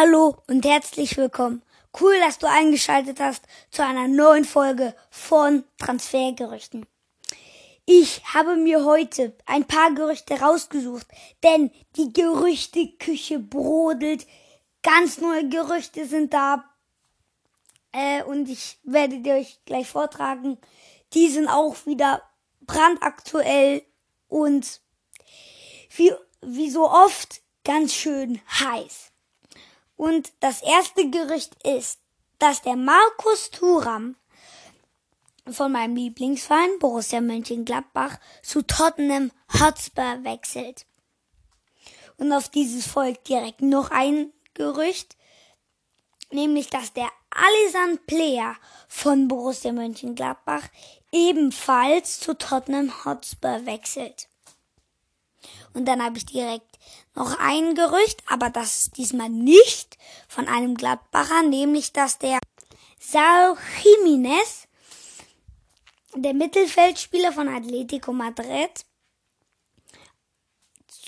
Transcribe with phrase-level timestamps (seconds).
[0.00, 1.60] Hallo und herzlich willkommen.
[2.00, 6.86] Cool, dass du eingeschaltet hast zu einer neuen Folge von Transfergerüchten.
[7.84, 11.08] Ich habe mir heute ein paar Gerüchte rausgesucht,
[11.42, 14.24] denn die Gerüchteküche brodelt.
[14.84, 16.62] Ganz neue Gerüchte sind da.
[17.90, 20.58] Äh, und ich werde dir euch gleich vortragen.
[21.12, 22.22] Die sind auch wieder
[22.60, 23.82] brandaktuell
[24.28, 24.80] und
[25.96, 29.10] wie, wie so oft ganz schön heiß.
[29.98, 31.98] Und das erste Gerücht ist,
[32.38, 34.14] dass der Markus Thuram
[35.50, 40.86] von meinem Lieblingsverein Borussia Mönchengladbach zu Tottenham Hotspur wechselt.
[42.16, 45.16] Und auf dieses folgt direkt noch ein Gerücht,
[46.30, 48.54] nämlich dass der Alisan Player
[48.86, 50.62] von Borussia Mönchengladbach
[51.10, 54.28] ebenfalls zu Tottenham Hotspur wechselt.
[55.74, 56.78] Und dann habe ich direkt
[57.14, 62.38] noch ein Gerücht, aber das ist diesmal nicht von einem Gladbacher, nämlich dass der
[63.00, 64.66] Sao Jiménez,
[66.14, 68.84] der Mittelfeldspieler von Atletico Madrid,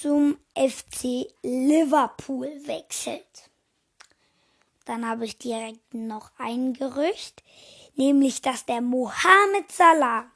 [0.00, 3.50] zum FC Liverpool wechselt.
[4.84, 7.42] Dann habe ich direkt noch ein Gerücht,
[7.94, 10.30] nämlich dass der Mohamed Salah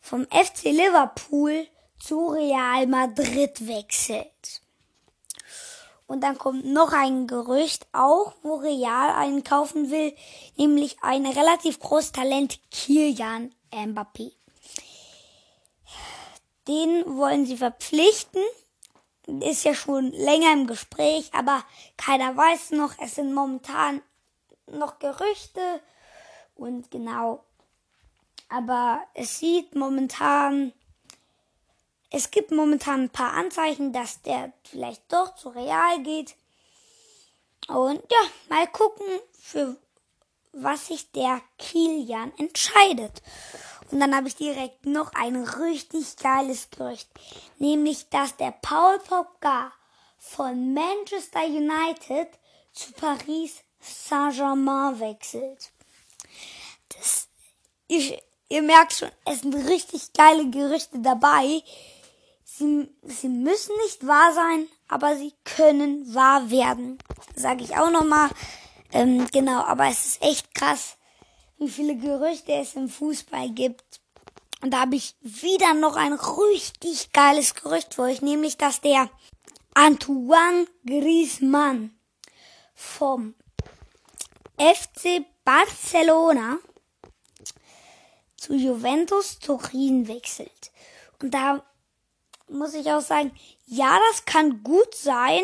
[0.00, 1.66] vom FC Liverpool
[2.00, 4.62] zu Real Madrid wechselt.
[6.06, 10.12] Und dann kommt noch ein Gerücht, auch wo Real einen kaufen will,
[10.56, 14.32] nämlich ein relativ großes Talent Kilian Mbappé.
[16.66, 18.42] Den wollen sie verpflichten.
[19.40, 21.62] Ist ja schon länger im Gespräch, aber
[21.96, 22.94] keiner weiß noch.
[22.98, 24.02] Es sind momentan
[24.66, 25.80] noch Gerüchte
[26.56, 27.44] und genau.
[28.48, 30.72] Aber es sieht momentan
[32.10, 36.34] es gibt momentan ein paar Anzeichen, dass der vielleicht doch zu Real geht.
[37.68, 39.76] Und ja, mal gucken, für
[40.52, 43.22] was sich der Kilian entscheidet.
[43.90, 47.08] Und dann habe ich direkt noch ein richtig geiles Gerücht,
[47.58, 49.72] nämlich dass der Paul Pogba
[50.18, 52.28] von Manchester United
[52.72, 55.72] zu Paris Saint-Germain wechselt.
[56.88, 57.28] Das,
[57.88, 61.62] ich, ihr merkt schon, es sind richtig geile Gerüchte dabei.
[62.60, 66.98] Sie, sie müssen nicht wahr sein, aber sie können wahr werden.
[67.34, 68.28] Sage ich auch nochmal.
[68.92, 70.98] Ähm, genau, aber es ist echt krass,
[71.56, 74.02] wie viele Gerüchte es im Fußball gibt.
[74.60, 79.08] Und da habe ich wieder noch ein richtig geiles Gerücht für euch, nämlich dass der
[79.72, 81.98] Antoine Griezmann
[82.74, 83.34] vom
[84.58, 86.58] FC Barcelona
[88.36, 90.72] zu Juventus Turin wechselt.
[91.22, 91.62] Und da
[92.50, 93.32] muss ich auch sagen,
[93.66, 95.42] ja, das kann gut sein.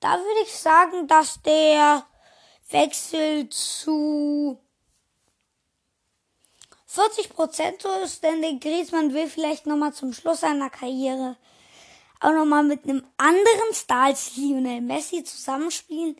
[0.00, 2.04] Da würde ich sagen, dass der
[2.70, 4.58] Wechsel zu
[6.86, 11.36] 40 Prozent so ist, denn der Griezmann will vielleicht nochmal zum Schluss seiner Karriere
[12.22, 16.16] auch nochmal mit einem anderen Star als Lionel Messi zusammenspielen.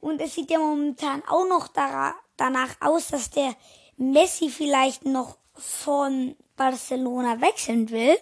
[0.00, 3.54] Und es sieht ja momentan auch noch danach aus, dass der
[3.96, 8.18] Messi vielleicht noch von Barcelona wechseln will.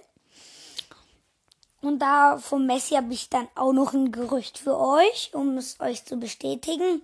[1.80, 5.78] Und da vom Messi habe ich dann auch noch ein Gerücht für euch, um es
[5.80, 7.02] euch zu bestätigen.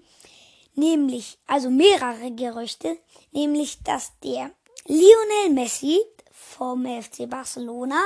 [0.74, 2.98] Nämlich, also mehrere Gerüchte,
[3.30, 4.50] nämlich, dass der
[4.86, 6.00] Lionel Messi
[6.32, 8.02] vom FC Barcelona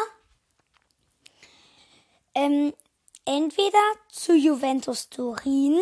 [2.34, 2.74] ähm,
[3.24, 3.78] entweder
[4.10, 5.80] zu Juventus Turin,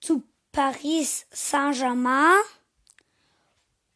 [0.00, 0.22] zu
[0.52, 2.40] Paris Saint-Germain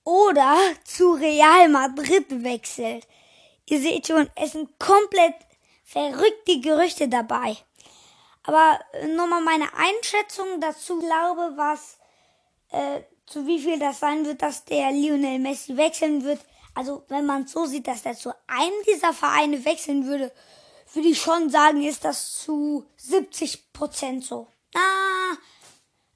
[0.04, 3.06] oder zu Real Madrid wechselt.
[3.70, 5.34] Ihr seht schon, es sind komplett
[5.84, 7.56] verrückte Gerüchte dabei.
[8.44, 8.78] Aber
[9.14, 11.98] nochmal meine Einschätzung dazu glaube, was
[12.70, 16.40] äh, zu wie viel das sein wird, dass der Lionel Messi wechseln wird.
[16.74, 20.32] Also wenn man so sieht, dass er zu einem dieser Vereine wechseln würde,
[20.94, 24.48] würde ich schon sagen, ist das zu 70 Prozent so.
[24.74, 25.36] Ah,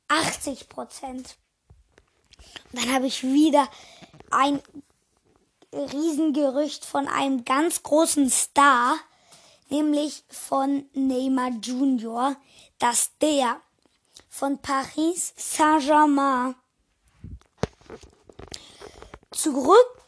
[0.08, 1.36] 80 Prozent.
[2.72, 3.68] Dann habe ich wieder
[4.30, 4.62] ein
[5.72, 8.96] Riesengerücht von einem ganz großen Star,
[9.70, 12.36] nämlich von Neymar Junior,
[12.78, 13.60] dass der
[14.28, 16.54] von Paris Saint-Germain
[19.30, 20.02] zurück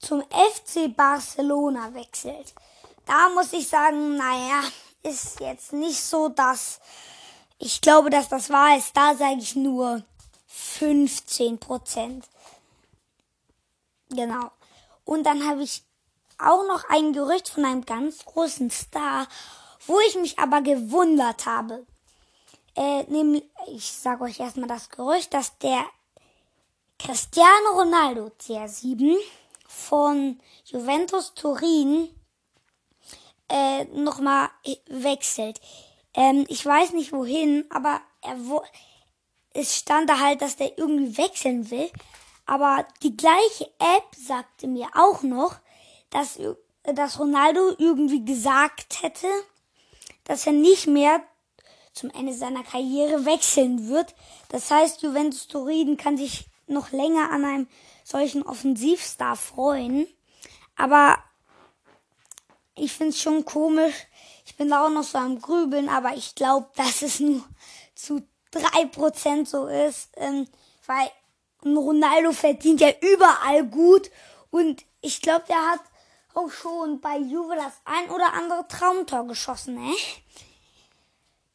[0.00, 2.54] zum FC Barcelona wechselt.
[3.04, 4.62] Da muss ich sagen, naja,
[5.02, 6.80] ist jetzt nicht so, dass
[7.58, 8.96] ich glaube, dass das wahr ist.
[8.96, 10.02] Da sage ich nur
[10.46, 12.26] 15 Prozent.
[14.08, 14.50] Genau.
[15.04, 15.82] Und dann habe ich
[16.38, 19.26] auch noch ein Gerücht von einem ganz großen Star,
[19.86, 21.86] wo ich mich aber gewundert habe.
[22.76, 25.84] Äh, nämlich, ich sage euch erstmal das Gerücht, dass der
[26.98, 29.16] Cristiano Ronaldo CR7
[29.66, 32.08] von Juventus Turin
[33.48, 34.50] äh, nochmal
[34.86, 35.60] wechselt.
[36.14, 38.62] Ähm, ich weiß nicht wohin, aber er wo
[39.52, 41.90] es stand da halt, dass der irgendwie wechseln will.
[42.50, 45.54] Aber die gleiche App sagte mir auch noch,
[46.10, 46.36] dass,
[46.82, 49.28] dass Ronaldo irgendwie gesagt hätte,
[50.24, 51.22] dass er nicht mehr
[51.92, 54.16] zum Ende seiner Karriere wechseln wird.
[54.48, 57.68] Das heißt, Juventus Turin kann sich noch länger an einem
[58.02, 60.08] solchen Offensivstar freuen.
[60.76, 61.18] Aber
[62.74, 63.94] ich finde es schon komisch.
[64.44, 67.44] Ich bin da auch noch so am Grübeln, aber ich glaube, dass es nur
[67.94, 70.08] zu drei Prozent so ist.
[70.16, 70.48] Ähm,
[70.86, 71.08] weil
[71.64, 74.10] Ronaldo verdient ja überall gut.
[74.50, 75.80] Und ich glaube, der hat
[76.34, 79.94] auch schon bei Juve das ein oder andere Traumtor geschossen, ne?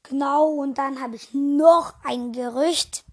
[0.04, 3.04] Genau, und dann habe ich noch ein Gerücht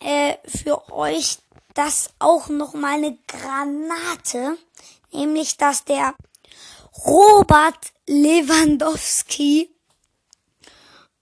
[0.00, 1.38] äh, für euch,
[1.72, 4.58] das auch noch mal eine Granate,
[5.12, 6.14] nämlich dass der
[7.06, 9.74] Robert Lewandowski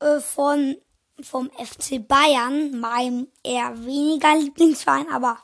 [0.01, 0.77] äh, von
[1.23, 5.39] vom FC Bayern, meinem eher weniger Lieblingsverein, aber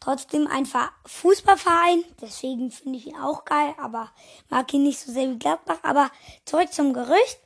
[0.00, 2.04] trotzdem einfach Fußballverein.
[2.20, 4.10] Deswegen finde ich ihn auch geil, aber
[4.48, 5.78] mag ihn nicht so sehr wie Gladbach.
[5.82, 6.10] Aber
[6.44, 7.38] zurück zum Gerücht,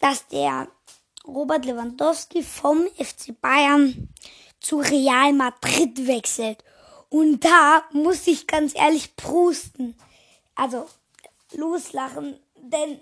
[0.00, 0.68] dass der
[1.26, 4.08] Robert Lewandowski vom FC Bayern
[4.60, 6.62] zu Real Madrid wechselt.
[7.08, 9.96] Und da muss ich ganz ehrlich prusten.
[10.54, 10.86] Also
[11.52, 13.00] loslachen, denn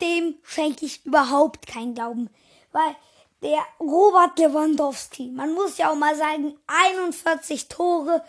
[0.00, 2.30] dem schenke ich überhaupt keinen Glauben.
[2.72, 2.94] Weil
[3.42, 8.24] der Robert Lewandowski, man muss ja auch mal sagen, 41 Tore,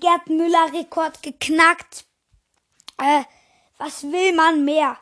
[0.00, 2.04] Gerd Müller Rekord geknackt.
[2.98, 3.22] Äh,
[3.78, 4.96] was will man mehr?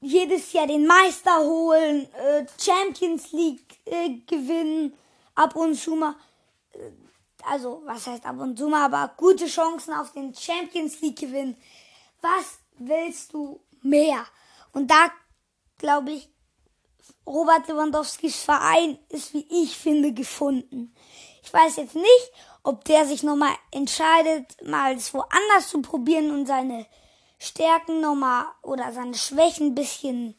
[0.00, 4.94] Jedes Jahr den Meister holen, äh, Champions League äh, gewinnen,
[5.34, 6.14] ab und zu mal.
[6.72, 6.78] Äh,
[7.44, 11.56] also, was heißt ab und zu mal, aber gute Chancen auf den Champions League gewinnen.
[12.20, 14.24] Was willst du mehr?
[14.72, 15.10] Und da,
[15.78, 16.31] glaube ich,
[17.26, 20.94] Robert Lewandowskis Verein ist, wie ich finde, gefunden.
[21.42, 22.32] Ich weiß jetzt nicht,
[22.62, 26.86] ob der sich nochmal entscheidet, mal es woanders zu probieren und seine
[27.38, 30.34] Stärken nochmal oder seine Schwächen ein bisschen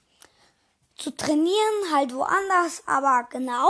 [0.96, 3.70] zu trainieren, halt woanders, aber genau.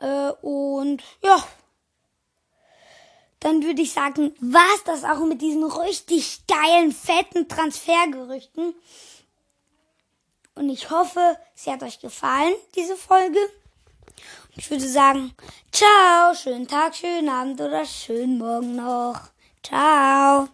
[0.00, 1.42] Äh, und ja,
[3.40, 8.74] dann würde ich sagen, war's das auch mit diesen richtig geilen, fetten Transfergerüchten.
[10.54, 13.38] Und ich hoffe, sie hat euch gefallen, diese Folge.
[13.38, 15.34] Und ich würde sagen,
[15.70, 19.20] ciao, schönen Tag, schönen Abend oder schönen Morgen noch.
[19.62, 20.48] Ciao.